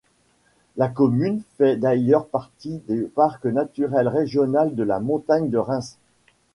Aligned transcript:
La 0.77 0.87
commune 0.87 1.43
fait 1.59 1.75
d'ailleurs 1.75 2.25
partie 2.25 2.79
du 2.89 3.07
parc 3.13 3.45
naturel 3.45 4.07
régional 4.07 4.73
de 4.73 4.81
la 4.81 4.99
Montagne 4.99 5.51
de 5.51 5.59
Reims. 5.59 5.99